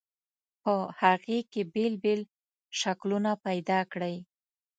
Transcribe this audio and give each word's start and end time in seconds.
په 0.63 0.73
هغې 1.01 1.39
کې 1.51 1.61
بېل 1.73 1.93
بېل 2.03 2.21
شکلونه 2.79 3.31
پیدا 3.45 3.79
کړئ. 3.91 4.15